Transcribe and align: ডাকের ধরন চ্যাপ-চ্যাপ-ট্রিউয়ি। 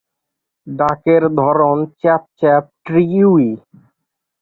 ডাকের 0.67 1.23
ধরন 1.35 1.77
চ্যাপ-চ্যাপ-ট্রিউয়ি। 2.01 3.49